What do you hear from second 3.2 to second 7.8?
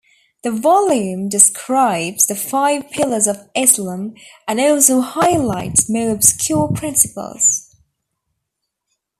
of Islam and also highlights more obscure principles.